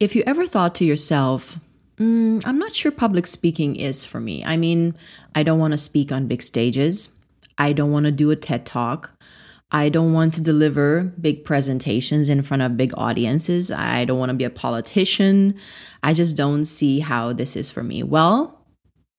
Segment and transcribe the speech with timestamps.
[0.00, 1.58] If you ever thought to yourself,
[1.98, 4.42] mm, I'm not sure public speaking is for me.
[4.42, 4.94] I mean,
[5.34, 7.10] I don't want to speak on big stages.
[7.58, 9.12] I don't want to do a TED talk.
[9.70, 13.70] I don't want to deliver big presentations in front of big audiences.
[13.70, 15.54] I don't want to be a politician.
[16.02, 18.02] I just don't see how this is for me.
[18.02, 18.58] Well,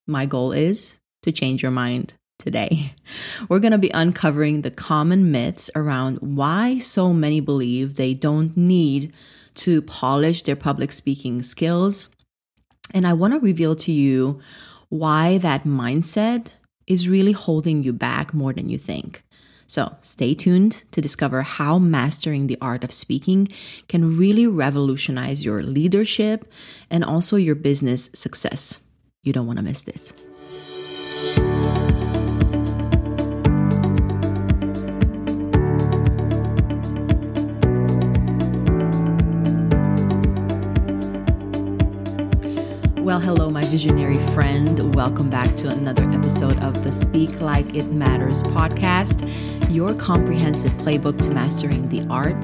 [0.07, 2.95] my goal is to change your mind today.
[3.49, 8.57] We're going to be uncovering the common myths around why so many believe they don't
[8.57, 9.13] need
[9.55, 12.09] to polish their public speaking skills.
[12.93, 14.39] And I want to reveal to you
[14.89, 16.53] why that mindset
[16.87, 19.23] is really holding you back more than you think.
[19.67, 23.47] So, stay tuned to discover how mastering the art of speaking
[23.87, 26.51] can really revolutionize your leadership
[26.89, 28.79] and also your business success.
[29.23, 30.11] You don't want to miss this.
[43.21, 44.95] Hello, my visionary friend.
[44.95, 49.29] Welcome back to another episode of the Speak Like It Matters podcast,
[49.71, 52.43] your comprehensive playbook to mastering the art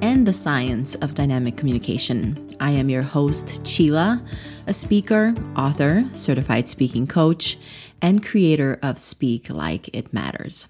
[0.00, 2.48] and the science of dynamic communication.
[2.58, 4.26] I am your host, Chila,
[4.66, 7.58] a speaker, author, certified speaking coach,
[8.00, 10.68] and creator of Speak Like It Matters.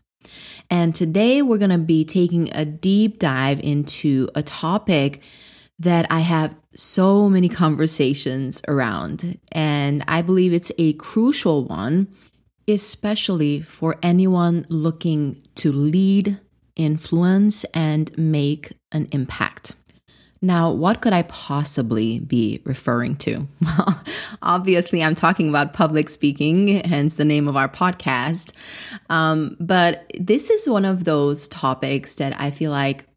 [0.69, 5.23] And today we're going to be taking a deep dive into a topic
[5.79, 9.39] that I have so many conversations around.
[9.51, 12.07] And I believe it's a crucial one,
[12.69, 16.39] especially for anyone looking to lead,
[16.77, 19.75] influence, and make an impact.
[20.41, 23.49] Now, what could I possibly be referring to?
[23.61, 24.03] Well,
[24.41, 28.53] obviously, I'm talking about public speaking, hence the name of our podcast.
[29.11, 33.08] Um, but this is one of those topics that I feel like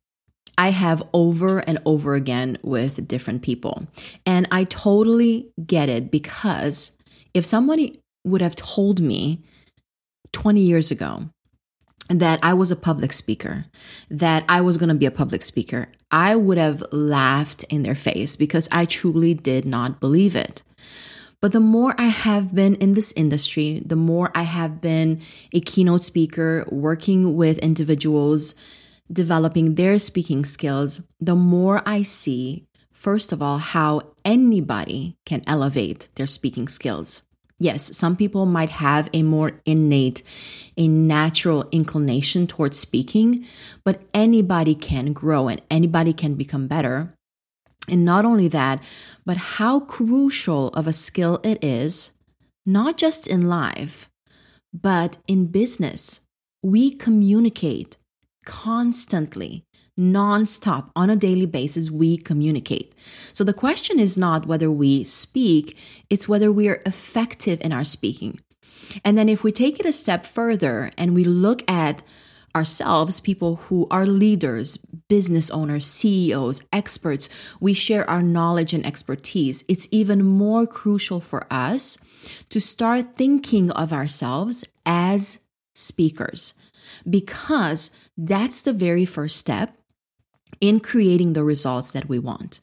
[0.58, 3.88] I have over and over again with different people.
[4.26, 6.92] And I totally get it because
[7.34, 9.44] if somebody would have told me
[10.34, 11.30] 20 years ago
[12.10, 13.66] that I was a public speaker,
[14.10, 17.96] that I was going to be a public speaker, I would have laughed in their
[17.96, 20.62] face because I truly did not believe it.
[21.42, 25.60] But the more I have been in this industry, the more I have been a
[25.60, 28.54] keynote speaker working with individuals
[29.12, 36.10] developing their speaking skills, the more I see, first of all, how anybody can elevate
[36.16, 37.24] their speaking skills.
[37.60, 40.24] Yes, some people might have a more innate,
[40.78, 43.46] a natural inclination towards speaking,
[43.84, 47.14] but anybody can grow and anybody can become better.
[47.88, 48.84] And not only that,
[49.26, 52.12] but how crucial of a skill it is,
[52.66, 54.10] not just in life,
[54.74, 56.22] but in business.
[56.64, 57.98] We communicate
[58.46, 59.66] constantly,
[60.00, 62.94] nonstop, on a daily basis, we communicate.
[63.34, 65.78] So the question is not whether we speak,
[66.10, 68.40] it's whether we are effective in our speaking.
[69.06, 72.04] And then if we take it a step further and we look at
[72.56, 74.78] ourselves, people who are leaders,
[75.08, 77.30] business owners, CEOs, experts,
[77.60, 79.64] we share our knowledge and expertise.
[79.68, 81.98] It's even more crucial for us
[82.50, 85.40] to start thinking of ourselves as
[85.76, 86.54] speakers
[87.10, 87.92] because
[88.28, 89.76] that's the very first step
[90.60, 92.60] in creating the results that we want.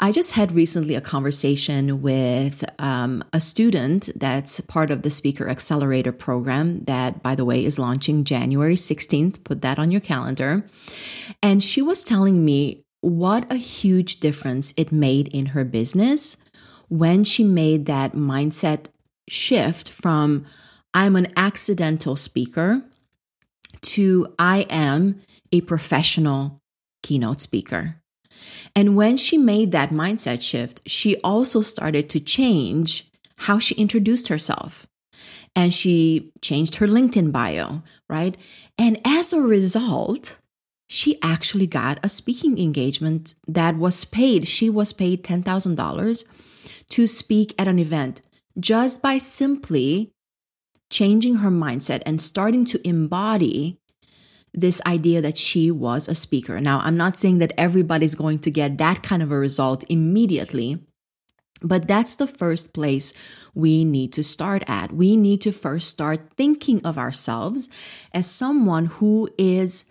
[0.00, 5.48] I just had recently a conversation with um, a student that's part of the Speaker
[5.48, 9.42] Accelerator program, that, by the way, is launching January 16th.
[9.42, 10.64] Put that on your calendar.
[11.42, 16.36] And she was telling me what a huge difference it made in her business
[16.88, 18.86] when she made that mindset
[19.28, 20.44] shift from
[20.92, 22.84] I'm an accidental speaker
[23.84, 25.22] to I am
[25.52, 26.60] a professional
[27.02, 27.96] keynote speaker.
[28.74, 34.28] And when she made that mindset shift, she also started to change how she introduced
[34.28, 34.86] herself.
[35.56, 38.36] And she changed her LinkedIn bio, right?
[38.76, 40.36] And as a result,
[40.88, 44.48] she actually got a speaking engagement that was paid.
[44.48, 46.24] She was paid $10,000
[46.90, 48.20] to speak at an event
[48.58, 50.10] just by simply
[50.94, 53.76] changing her mindset and starting to embody
[54.52, 56.60] this idea that she was a speaker.
[56.60, 60.78] Now, I'm not saying that everybody's going to get that kind of a result immediately,
[61.60, 63.12] but that's the first place
[63.54, 64.92] we need to start at.
[64.92, 67.68] We need to first start thinking of ourselves
[68.12, 69.86] as someone who is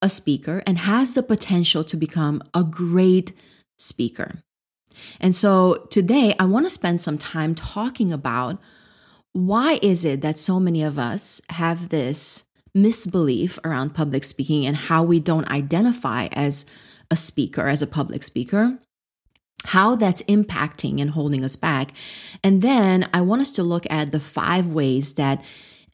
[0.00, 3.32] a speaker and has the potential to become a great
[3.76, 4.38] speaker.
[5.20, 8.60] And so today I want to spend some time talking about
[9.46, 12.44] why is it that so many of us have this
[12.74, 16.66] misbelief around public speaking and how we don't identify as
[17.10, 18.78] a speaker, as a public speaker,
[19.66, 21.92] how that's impacting and holding us back.
[22.42, 25.44] And then I want us to look at the five ways that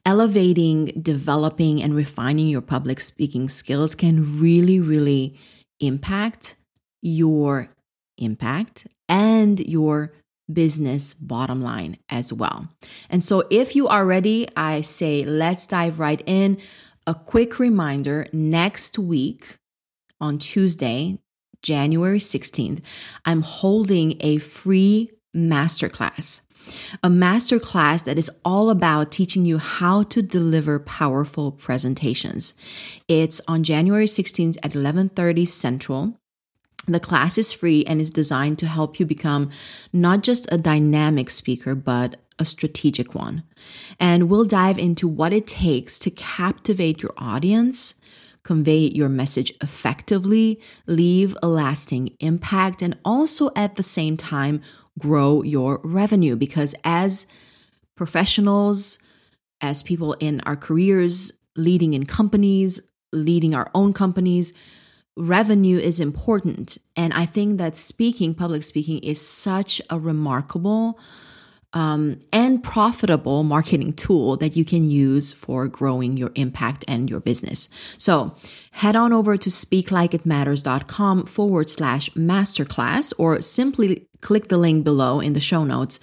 [0.05, 5.37] elevating, developing, and refining your public speaking skills can really, really
[5.79, 6.55] impact
[7.01, 7.69] your
[8.17, 10.13] impact and your
[10.51, 12.69] business bottom line as well.
[13.09, 16.59] And so, if you are ready, I say let's dive right in.
[17.07, 19.57] A quick reminder next week
[20.19, 21.19] on Tuesday,
[21.61, 22.81] January 16th,
[23.25, 26.41] I'm holding a free masterclass.
[27.03, 32.53] A masterclass that is all about teaching you how to deliver powerful presentations.
[33.07, 36.19] It's on January 16th at 11:30 Central.
[36.87, 39.49] The class is free and is designed to help you become
[39.91, 43.43] not just a dynamic speaker, but a strategic one.
[43.99, 47.95] And we'll dive into what it takes to captivate your audience,
[48.43, 54.61] convey your message effectively, leave a lasting impact, and also at the same time,
[54.99, 56.35] grow your revenue.
[56.35, 57.25] Because as
[57.95, 58.99] professionals,
[59.61, 62.81] as people in our careers, leading in companies,
[63.13, 64.53] leading our own companies,
[65.17, 66.77] revenue is important.
[66.95, 70.99] And I think that speaking, public speaking, is such a remarkable
[71.75, 77.19] um, and profitable marketing tool that you can use for growing your impact and your
[77.19, 77.67] business.
[77.97, 78.35] So
[78.71, 85.33] head on over to speaklikeitmatters.com forward slash masterclass or simply click the link below in
[85.33, 85.99] the show notes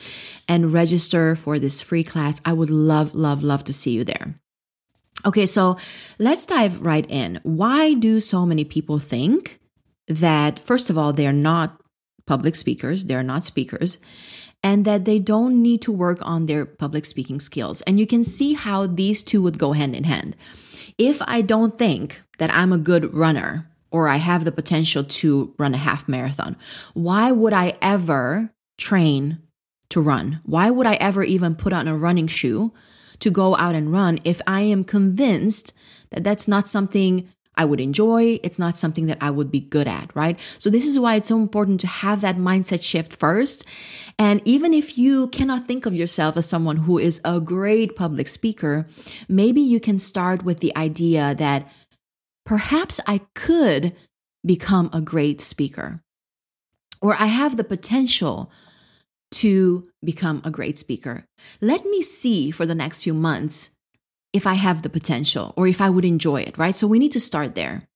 [0.46, 2.42] and register for this free class.
[2.44, 4.41] I would love, love, love to see you there.
[5.24, 5.76] Okay, so
[6.18, 7.38] let's dive right in.
[7.44, 9.60] Why do so many people think
[10.08, 11.80] that, first of all, they're not
[12.26, 13.98] public speakers, they're not speakers,
[14.64, 17.82] and that they don't need to work on their public speaking skills?
[17.82, 20.34] And you can see how these two would go hand in hand.
[20.98, 25.54] If I don't think that I'm a good runner or I have the potential to
[25.58, 26.56] run a half marathon,
[26.94, 29.38] why would I ever train
[29.90, 30.40] to run?
[30.44, 32.72] Why would I ever even put on a running shoe?
[33.22, 35.72] To go out and run if I am convinced
[36.10, 38.40] that that's not something I would enjoy.
[38.42, 40.40] It's not something that I would be good at, right?
[40.58, 43.66] So, this is why it's so important to have that mindset shift first.
[44.18, 48.28] And even if you cannot think of yourself as someone who is a great public
[48.28, 48.86] speaker,
[49.28, 51.70] maybe you can start with the idea that
[52.46, 53.94] perhaps I could
[54.44, 56.02] become a great speaker,
[57.00, 58.50] or I have the potential
[59.32, 61.24] to become a great speaker.
[61.60, 63.70] Let me see for the next few months
[64.32, 66.74] if I have the potential or if I would enjoy it, right?
[66.74, 67.88] So we need to start there.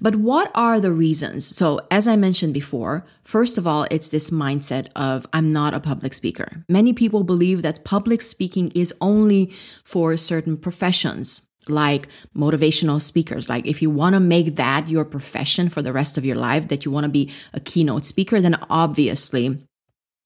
[0.00, 1.46] But what are the reasons?
[1.56, 5.80] So, as I mentioned before, first of all, it's this mindset of I'm not a
[5.80, 6.64] public speaker.
[6.68, 9.52] Many people believe that public speaking is only
[9.84, 13.48] for certain professions, like motivational speakers.
[13.48, 16.68] Like, if you want to make that your profession for the rest of your life,
[16.68, 19.64] that you want to be a keynote speaker, then obviously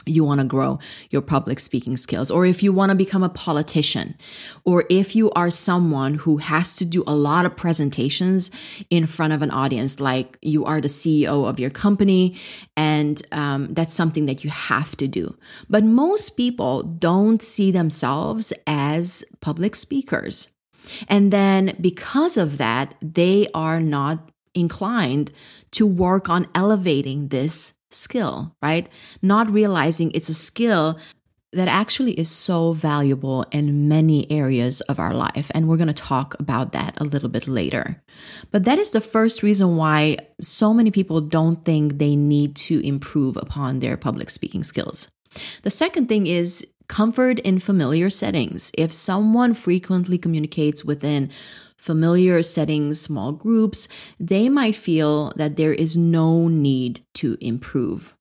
[0.09, 0.79] you want to grow
[1.11, 4.17] your public speaking skills, or if you want to become a politician,
[4.65, 8.51] or if you are someone who has to do a lot of presentations
[8.91, 12.37] in front of an audience, like you are the CEO of your company,
[12.77, 15.37] and um, that's something that you have to do.
[15.69, 20.55] But most people don't see themselves as public speakers.
[21.09, 25.31] And then because of that, they are not inclined
[25.73, 28.89] to work on elevating this skill, right?
[29.23, 30.99] Not realizing it's a skill
[31.53, 35.51] that actually is so valuable in many areas of our life.
[35.55, 38.03] And we're going to talk about that a little bit later.
[38.51, 42.87] But that is the first reason why so many people don't think they need to
[42.87, 45.09] improve upon their public speaking skills.
[45.63, 48.71] The second thing is comfort in familiar settings.
[48.77, 51.31] If someone frequently communicates within
[51.79, 53.89] familiar settings, small groups,
[54.21, 58.15] they might feel that there is no need to improve.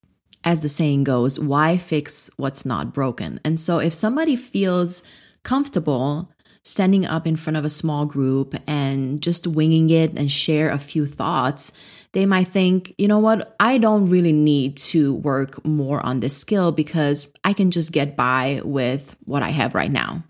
[0.44, 3.42] As the saying goes, why fix what's not broken?
[3.44, 5.04] And so if somebody feels
[5.44, 6.32] comfortable
[6.64, 10.78] standing up in front of a small group and just winging it and share a
[10.78, 11.72] few thoughts,
[12.12, 16.38] they might think, you know what, I don't really need to work more on this
[16.38, 20.24] skill because I can just get by with what I have right now.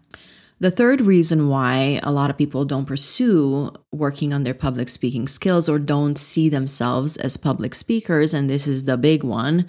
[0.59, 5.27] The third reason why a lot of people don't pursue working on their public speaking
[5.27, 9.67] skills or don't see themselves as public speakers, and this is the big one,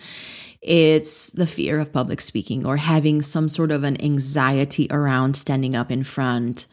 [0.62, 5.76] it's the fear of public speaking or having some sort of an anxiety around standing
[5.76, 6.66] up in front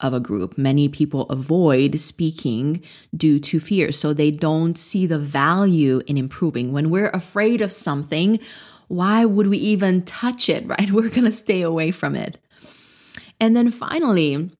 [0.00, 0.58] of a group.
[0.58, 2.82] Many people avoid speaking
[3.16, 6.72] due to fear, so they don't see the value in improving.
[6.72, 8.38] When we're afraid of something,
[8.88, 10.90] why would we even touch it, right?
[10.90, 12.38] We're going to stay away from it.
[13.42, 14.50] And then finally,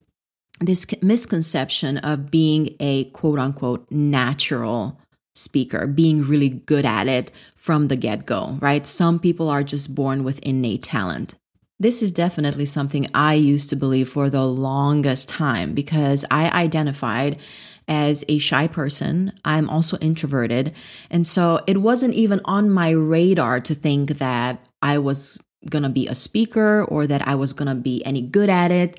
[0.60, 4.98] this misconception of being a quote unquote natural
[5.36, 8.84] speaker, being really good at it from the get go, right?
[8.84, 11.34] Some people are just born with innate talent.
[11.78, 17.38] This is definitely something I used to believe for the longest time because I identified
[17.86, 19.32] as a shy person.
[19.44, 20.74] I'm also introverted.
[21.08, 25.38] And so it wasn't even on my radar to think that I was
[25.68, 28.70] going to be a speaker or that I was going to be any good at
[28.70, 28.98] it.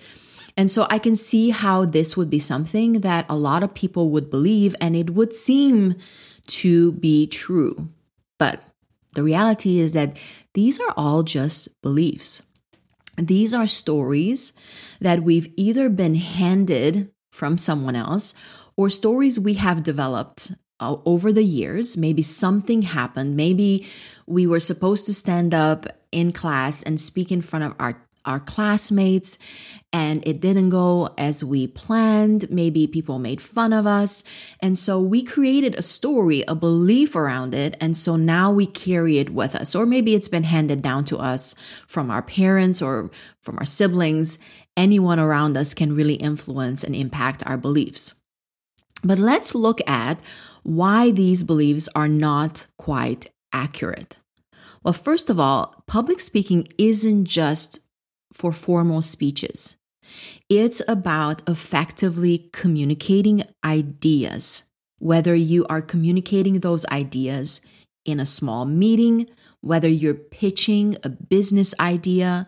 [0.55, 4.10] And so I can see how this would be something that a lot of people
[4.10, 5.96] would believe and it would seem
[6.48, 7.88] to be true.
[8.38, 8.62] But
[9.15, 10.17] the reality is that
[10.53, 12.43] these are all just beliefs.
[13.17, 14.53] These are stories
[15.00, 18.34] that we've either been handed from someone else
[18.75, 21.96] or stories we have developed uh, over the years.
[21.96, 23.36] Maybe something happened.
[23.36, 23.88] Maybe
[24.25, 28.39] we were supposed to stand up in class and speak in front of our our
[28.39, 29.38] classmates
[29.91, 32.50] and it didn't go as we planned.
[32.50, 34.24] Maybe people made fun of us.
[34.60, 37.77] And so we created a story, a belief around it.
[37.79, 39.75] And so now we carry it with us.
[39.75, 41.53] Or maybe it's been handed down to us
[41.86, 44.39] from our parents or from our siblings.
[44.75, 48.15] Anyone around us can really influence and impact our beliefs.
[49.03, 50.22] But let's look at
[50.63, 54.17] why these beliefs are not quite accurate.
[54.83, 57.79] Well, first of all, public speaking isn't just
[58.33, 59.77] for formal speeches.
[60.49, 64.63] It's about effectively communicating ideas,
[64.99, 67.61] whether you are communicating those ideas
[68.05, 69.29] in a small meeting,
[69.61, 72.47] whether you're pitching a business idea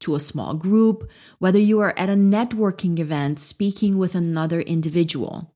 [0.00, 5.54] to a small group, whether you are at a networking event speaking with another individual.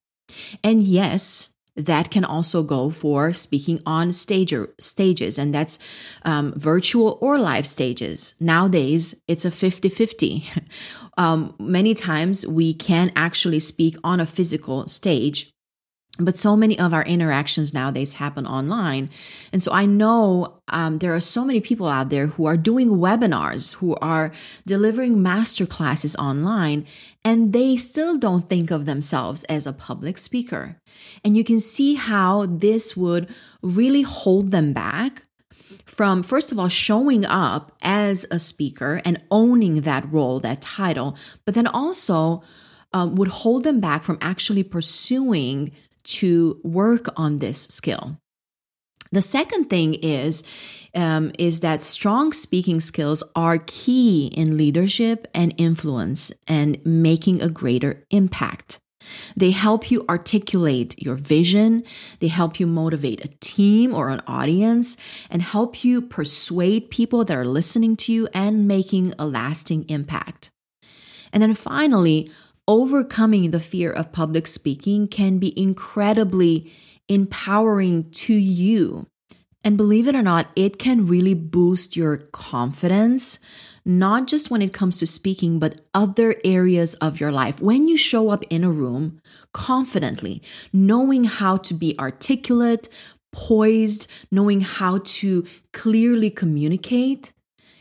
[0.62, 1.50] And yes,
[1.86, 5.78] that can also go for speaking on stage or stages, and that's
[6.24, 8.34] um, virtual or live stages.
[8.40, 10.44] Nowadays, it's a 50 50.
[11.18, 15.52] Um, many times we can actually speak on a physical stage
[16.24, 19.10] but so many of our interactions nowadays happen online.
[19.52, 22.90] And so I know um, there are so many people out there who are doing
[22.90, 24.32] webinars, who are
[24.66, 26.86] delivering master classes online,
[27.24, 30.76] and they still don't think of themselves as a public speaker.
[31.24, 33.28] And you can see how this would
[33.62, 35.22] really hold them back
[35.86, 41.16] from, first of all, showing up as a speaker and owning that role, that title,
[41.44, 42.42] but then also
[42.92, 45.72] um, would hold them back from actually pursuing
[46.18, 48.16] to work on this skill.
[49.12, 50.44] The second thing is
[50.94, 57.48] um, is that strong speaking skills are key in leadership and influence and making a
[57.48, 58.80] greater impact.
[59.36, 61.84] They help you articulate your vision,
[62.20, 64.96] they help you motivate a team or an audience,
[65.30, 70.50] and help you persuade people that are listening to you and making a lasting impact.
[71.32, 72.30] And then finally,
[72.66, 76.72] overcoming the fear of public speaking can be incredibly
[77.08, 79.06] empowering to you.
[79.62, 83.38] And believe it or not, it can really boost your confidence,
[83.84, 87.60] not just when it comes to speaking, but other areas of your life.
[87.60, 89.20] When you show up in a room
[89.52, 92.88] confidently, knowing how to be articulate,
[93.32, 97.32] poised, knowing how to clearly communicate,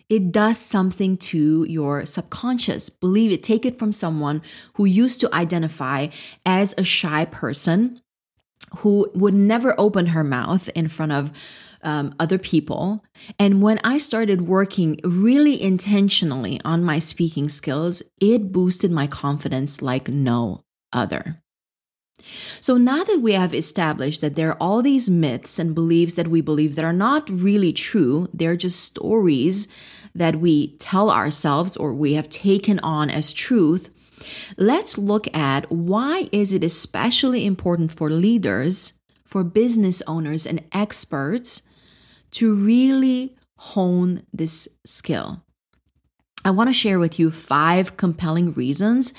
[0.10, 2.90] it does something to your subconscious.
[2.90, 4.42] Believe it, take it from someone
[4.74, 6.08] who used to identify
[6.46, 8.02] as a shy person
[8.78, 11.32] who would never open her mouth in front of
[11.82, 13.04] um, other people.
[13.38, 19.82] And when I started working really intentionally on my speaking skills, it boosted my confidence
[19.82, 21.42] like no other.
[22.60, 26.28] So now that we have established that there are all these myths and beliefs that
[26.28, 29.68] we believe that are not really true, they're just stories
[30.14, 33.90] that we tell ourselves or we have taken on as truth,
[34.58, 38.94] let's look at why is it especially important for leaders,
[39.26, 41.64] for business owners and experts
[42.32, 45.44] to really hone this skill.
[46.46, 49.14] I want to share with you five compelling reasons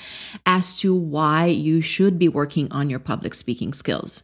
[0.45, 4.23] as to why you should be working on your public speaking skills.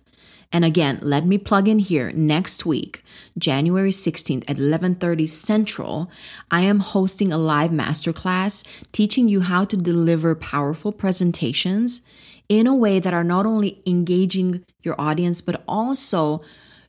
[0.51, 3.03] And again, let me plug in here next week,
[3.37, 6.09] January 16th at 11:30 Central,
[6.49, 12.01] I am hosting a live masterclass teaching you how to deliver powerful presentations
[12.49, 16.41] in a way that are not only engaging your audience but also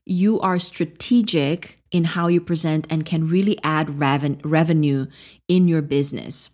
[0.08, 5.06] you are strategic in how you present and can really add reven- revenue
[5.48, 6.50] in your business.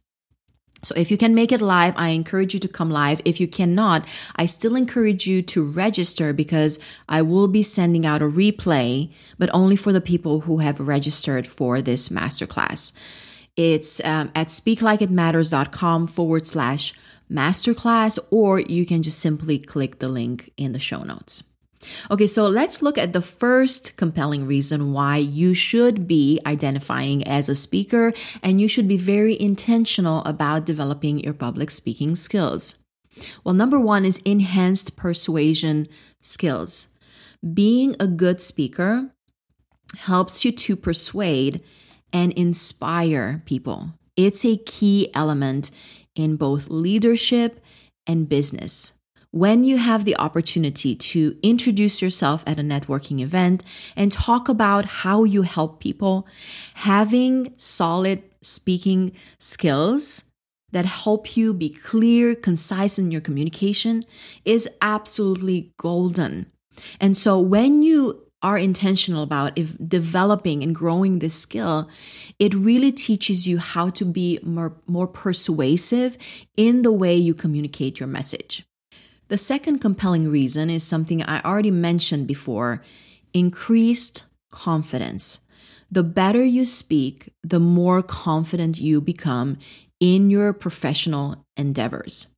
[0.82, 3.22] So if you can make it live, I encourage you to come live.
[3.24, 4.06] If you cannot,
[4.36, 9.50] I still encourage you to register because I will be sending out a replay, but
[9.54, 12.92] only for the people who have registered for this masterclass.
[13.56, 16.92] It's um, at speaklikeitmatters.com forward slash
[17.30, 21.44] masterclass, or you can just simply click the link in the show notes.
[22.10, 27.48] Okay, so let's look at the first compelling reason why you should be identifying as
[27.48, 28.12] a speaker
[28.42, 32.76] and you should be very intentional about developing your public speaking skills.
[33.44, 35.88] Well, number one is enhanced persuasion
[36.20, 36.88] skills.
[37.52, 39.10] Being a good speaker
[39.96, 41.62] helps you to persuade
[42.12, 43.92] and inspire people.
[44.16, 45.70] It's a key element
[46.14, 47.60] in both leadership
[48.06, 48.94] and business
[49.34, 53.64] when you have the opportunity to introduce yourself at a networking event
[53.96, 56.24] and talk about how you help people,
[56.74, 59.10] having solid speaking
[59.40, 60.22] skills
[60.70, 64.04] that help you be clear, concise in your communication
[64.44, 66.46] is absolutely golden.
[67.00, 71.88] And so when you are intentional about if developing and growing this skill,
[72.38, 76.16] it really teaches you how to be more, more persuasive
[76.56, 78.64] in the way you communicate your message.
[79.34, 82.84] The second compelling reason is something I already mentioned before
[83.32, 85.40] increased confidence.
[85.90, 89.58] The better you speak, the more confident you become
[89.98, 92.33] in your professional endeavors.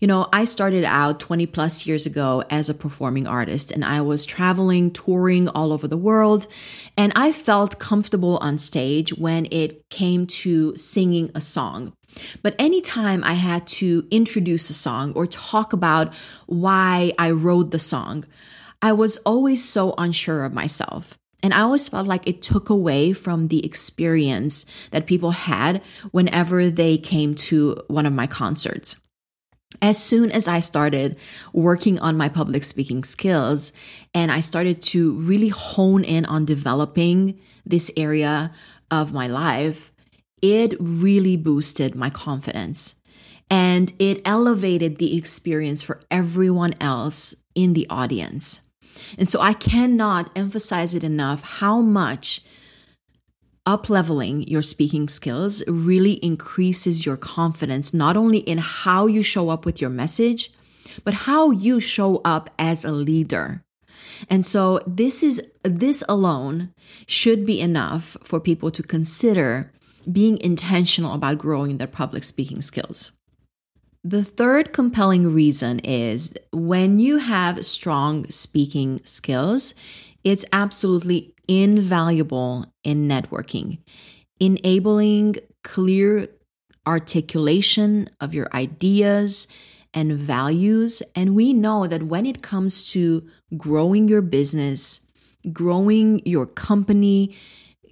[0.00, 4.00] You know, I started out 20 plus years ago as a performing artist and I
[4.00, 6.46] was traveling, touring all over the world.
[6.96, 11.92] And I felt comfortable on stage when it came to singing a song.
[12.42, 16.14] But anytime I had to introduce a song or talk about
[16.46, 18.24] why I wrote the song,
[18.82, 21.18] I was always so unsure of myself.
[21.42, 26.70] And I always felt like it took away from the experience that people had whenever
[26.70, 29.00] they came to one of my concerts.
[29.82, 31.16] As soon as I started
[31.52, 33.72] working on my public speaking skills
[34.12, 38.52] and I started to really hone in on developing this area
[38.90, 39.92] of my life,
[40.42, 42.96] it really boosted my confidence
[43.48, 48.60] and it elevated the experience for everyone else in the audience.
[49.18, 52.42] And so I cannot emphasize it enough how much
[53.70, 59.64] upleveling your speaking skills really increases your confidence, not only in how you show up
[59.64, 60.50] with your message,
[61.04, 63.62] but how you show up as a leader.
[64.28, 66.72] And so this is this alone
[67.06, 69.70] should be enough for people to consider
[70.10, 73.12] being intentional about growing their public speaking skills.
[74.02, 79.74] The third compelling reason is when you have strong speaking skills,
[80.24, 83.78] it's absolutely invaluable in networking,
[84.38, 85.34] enabling
[85.64, 86.28] clear
[86.86, 89.48] articulation of your ideas
[89.92, 91.02] and values.
[91.16, 95.00] And we know that when it comes to growing your business,
[95.52, 97.34] growing your company,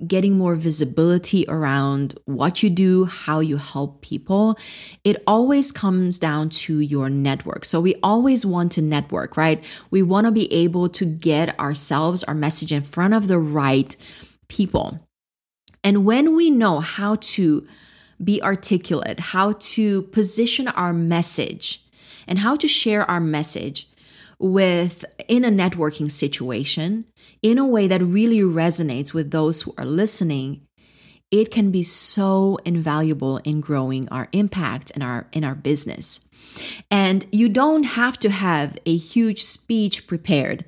[0.06, 4.58] getting more visibility around what you do, how you help people,
[5.04, 7.64] it always comes down to your network.
[7.64, 9.62] So we always want to network, right?
[9.90, 13.94] We want to be able to get ourselves, our message in front of the right
[14.48, 15.00] people.
[15.82, 17.66] And when we know how to
[18.22, 21.84] be articulate, how to position our message,
[22.26, 23.87] and how to share our message,
[24.38, 27.04] with in a networking situation
[27.42, 30.60] in a way that really resonates with those who are listening
[31.30, 36.20] it can be so invaluable in growing our impact in our in our business.
[36.90, 40.64] And you don't have to have a huge speech prepared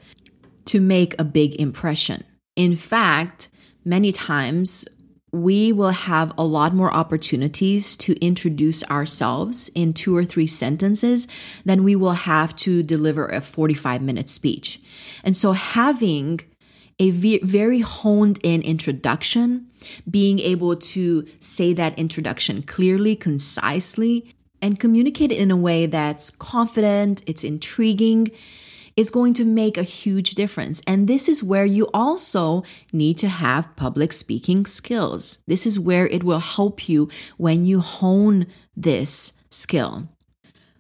[0.66, 2.24] to make a big impression.
[2.56, 3.48] In fact
[3.84, 4.86] many times
[5.32, 11.28] we will have a lot more opportunities to introduce ourselves in two or three sentences
[11.64, 14.80] than we will have to deliver a 45 minute speech.
[15.22, 16.40] And so having
[16.98, 19.66] a very honed in introduction,
[20.08, 26.28] being able to say that introduction clearly, concisely, and communicate it in a way that's
[26.28, 28.30] confident, it's intriguing,
[28.96, 30.80] is going to make a huge difference.
[30.86, 35.42] And this is where you also need to have public speaking skills.
[35.46, 40.08] This is where it will help you when you hone this skill.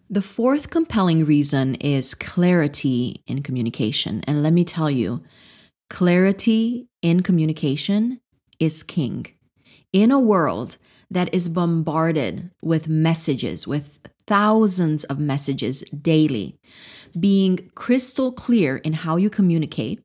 [0.08, 4.22] The fourth compelling reason is clarity in communication.
[4.26, 5.22] And let me tell you,
[5.88, 8.20] clarity in communication
[8.58, 9.26] is king.
[9.92, 10.78] In a world
[11.10, 16.56] that is bombarded with messages, with thousands of messages daily,
[17.18, 20.00] being crystal clear in how you communicate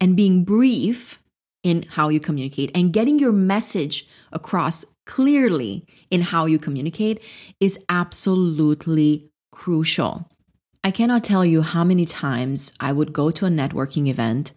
[0.00, 1.22] and being brief
[1.62, 7.20] in how you communicate and getting your message across clearly in how you communicate
[7.60, 10.28] is absolutely crucial.
[10.84, 14.52] I cannot tell you how many times I would go to a networking event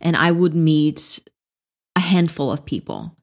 [0.00, 1.18] and I would meet
[1.96, 3.16] a handful of people.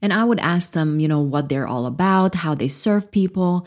[0.00, 3.66] And I would ask them, you know, what they're all about, how they serve people.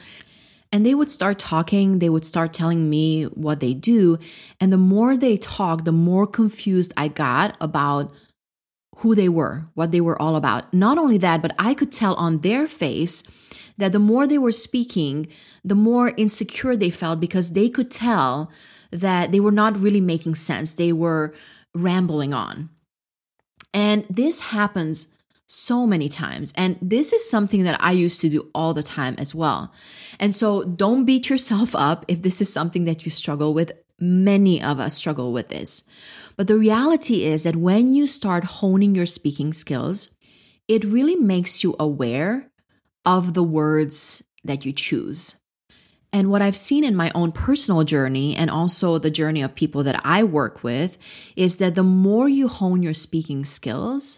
[0.72, 4.18] And they would start talking, they would start telling me what they do.
[4.60, 8.14] And the more they talked, the more confused I got about
[8.98, 10.74] who they were, what they were all about.
[10.74, 13.24] Not only that, but I could tell on their face
[13.78, 15.28] that the more they were speaking,
[15.64, 18.52] the more insecure they felt because they could tell
[18.92, 20.74] that they were not really making sense.
[20.74, 21.34] They were
[21.74, 22.70] rambling on.
[23.74, 25.08] And this happens
[25.52, 26.54] so many times.
[26.56, 29.74] And this is something that I used to do all the time as well.
[30.18, 33.74] And so don't beat yourself up if this is something that you struggle with.
[34.00, 35.84] Many of us struggle with this.
[36.38, 40.10] But the reality is that when you start honing your speaking skills,
[40.68, 42.50] it really makes you aware
[43.06, 45.36] of the words that you choose.
[46.14, 49.84] And what I've seen in my own personal journey and also the journey of people
[49.84, 50.98] that I work with
[51.36, 54.18] is that the more you hone your speaking skills,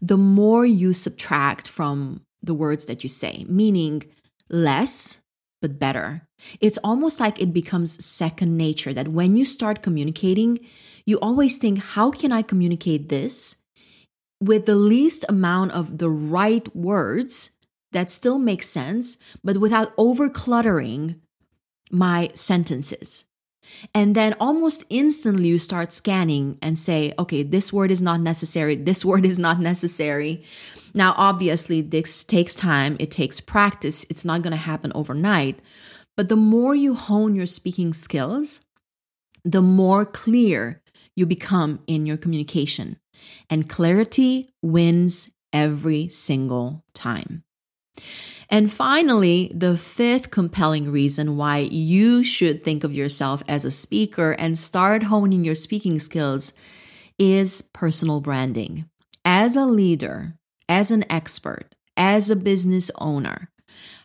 [0.00, 4.04] the more you subtract from the words that you say, meaning
[4.48, 5.20] less,
[5.60, 6.22] but better.
[6.60, 10.60] It's almost like it becomes second nature that when you start communicating,
[11.04, 13.56] you always think, how can I communicate this
[14.40, 17.50] with the least amount of the right words
[17.92, 21.20] that still make sense, but without over cluttering
[21.90, 23.24] my sentences.
[23.94, 28.76] And then almost instantly you start scanning and say, okay, this word is not necessary.
[28.76, 30.42] This word is not necessary.
[30.94, 34.06] Now, obviously, this takes time, it takes practice.
[34.08, 35.58] It's not going to happen overnight.
[36.16, 38.60] But the more you hone your speaking skills,
[39.44, 40.82] the more clear
[41.14, 42.98] you become in your communication.
[43.50, 47.44] And clarity wins every single time.
[48.50, 54.32] And finally, the fifth compelling reason why you should think of yourself as a speaker
[54.32, 56.54] and start honing your speaking skills
[57.18, 58.86] is personal branding.
[59.24, 60.34] As a leader,
[60.68, 63.50] as an expert, as a business owner,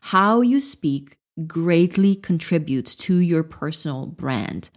[0.02, 4.70] how you speak greatly contributes to your personal brand,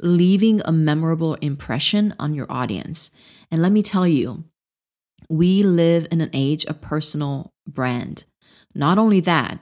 [0.00, 3.10] leaving a memorable impression on your audience.
[3.50, 4.44] And let me tell you,
[5.30, 8.24] we live in an age of personal brand.
[8.74, 9.60] Not only that,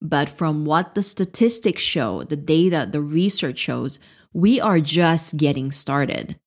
[0.00, 3.98] but from what the statistics show, the data, the research shows,
[4.32, 6.38] we are just getting started.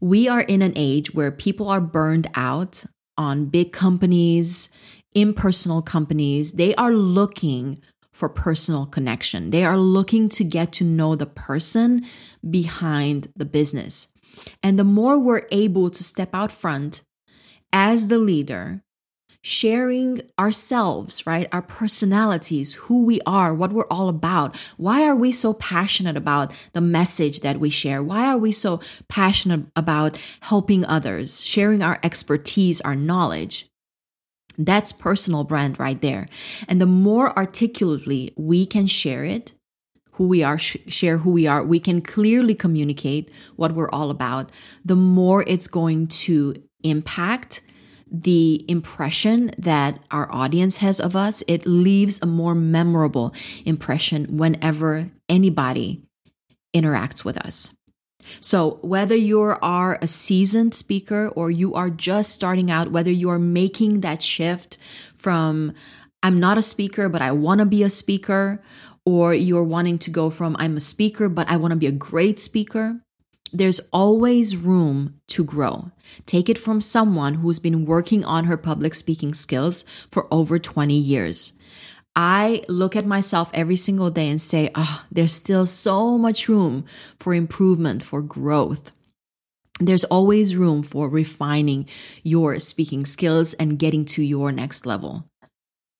[0.00, 2.84] We are in an age where people are burned out
[3.16, 4.68] on big companies,
[5.14, 6.52] impersonal companies.
[6.52, 7.80] They are looking
[8.12, 9.50] for personal connection.
[9.50, 12.04] They are looking to get to know the person
[12.48, 14.08] behind the business.
[14.62, 17.02] And the more we're able to step out front
[17.72, 18.82] as the leader
[19.48, 21.48] sharing ourselves, right?
[21.52, 24.58] Our personalities, who we are, what we're all about.
[24.76, 28.02] Why are we so passionate about the message that we share?
[28.02, 33.70] Why are we so passionate about helping others, sharing our expertise, our knowledge?
[34.58, 36.28] That's personal brand right there.
[36.68, 39.52] And the more articulately we can share it,
[40.12, 44.10] who we are, sh- share who we are, we can clearly communicate what we're all
[44.10, 44.50] about,
[44.84, 47.62] the more it's going to impact
[48.10, 55.10] the impression that our audience has of us, it leaves a more memorable impression whenever
[55.28, 56.02] anybody
[56.74, 57.76] interacts with us.
[58.40, 63.30] So, whether you are a seasoned speaker or you are just starting out, whether you
[63.30, 64.76] are making that shift
[65.16, 65.72] from
[66.22, 68.62] I'm not a speaker, but I want to be a speaker,
[69.06, 71.92] or you're wanting to go from I'm a speaker, but I want to be a
[71.92, 73.00] great speaker,
[73.52, 75.90] there's always room to grow.
[76.26, 80.94] Take it from someone who's been working on her public speaking skills for over 20
[80.94, 81.52] years.
[82.16, 86.84] I look at myself every single day and say, oh, there's still so much room
[87.18, 88.90] for improvement, for growth.
[89.78, 91.86] There's always room for refining
[92.24, 95.28] your speaking skills and getting to your next level.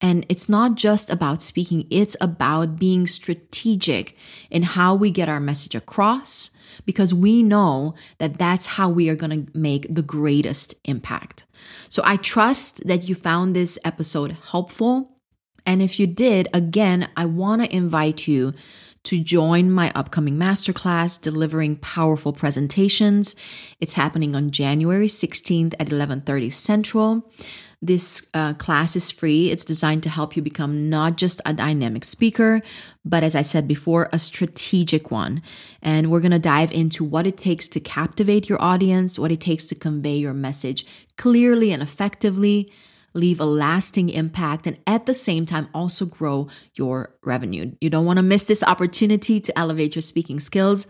[0.01, 4.17] And it's not just about speaking, it's about being strategic
[4.51, 6.51] in how we get our message across
[6.89, 11.45] because we know that that's how we are going to make the greatest impact.
[11.91, 15.19] So I trust that you found this episode helpful.
[15.67, 18.55] And if you did, again, I want to invite you
[19.03, 23.37] to join my upcoming masterclass delivering powerful presentations.
[23.81, 27.31] It's happening on January 16th at 11:30 Central.
[27.81, 29.53] This uh, class is free.
[29.53, 32.61] It's designed to help you become not just a dynamic speaker,
[33.05, 35.43] but as I said before, a strategic one.
[35.81, 39.41] And we're going to dive into what it takes to captivate your audience, what it
[39.41, 40.85] takes to convey your message
[41.17, 42.69] clearly and effectively,
[43.15, 47.73] leave a lasting impact, and at the same time, also grow your revenue.
[47.81, 50.89] You don't want to miss this opportunity to elevate your speaking skills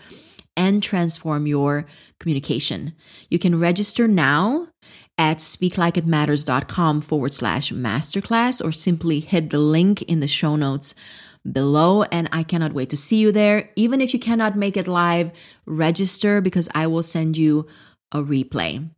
[0.57, 1.87] and transform your
[2.19, 2.95] communication.
[3.31, 4.68] You can register now
[5.19, 10.95] at speaklikeitmatters.com forward slash masterclass or simply hit the link in the show notes
[11.51, 12.05] below.
[12.05, 13.71] And I cannot wait to see you there.
[13.77, 15.33] Even if you cannot make it live,
[15.67, 17.67] register because I will send you
[18.13, 18.89] a replay.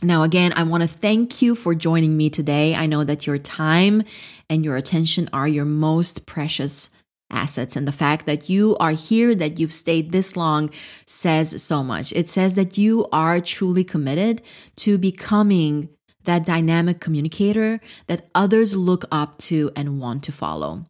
[0.00, 2.74] Now, again, I want to thank you for joining me today.
[2.74, 4.04] I know that your time
[4.48, 6.90] and your attention are your most precious
[7.30, 7.76] assets.
[7.76, 10.70] And the fact that you are here, that you've stayed this long,
[11.06, 12.12] says so much.
[12.12, 14.42] It says that you are truly committed
[14.76, 15.90] to becoming
[16.24, 20.86] that dynamic communicator that others look up to and want to follow.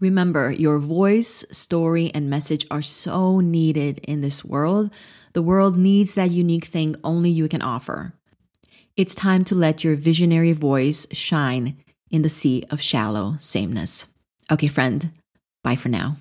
[0.00, 4.92] Remember, your voice, story, and message are so needed in this world.
[5.32, 8.14] The world needs that unique thing only you can offer.
[8.96, 14.08] It's time to let your visionary voice shine in the sea of shallow sameness.
[14.50, 15.10] Okay, friend,
[15.64, 16.16] bye for now.